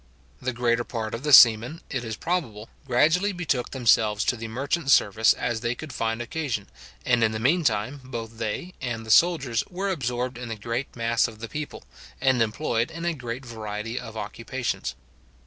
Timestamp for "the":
0.41-0.51, 1.21-1.31, 4.35-4.47, 7.33-7.39, 9.05-9.11, 10.49-10.55, 11.37-11.47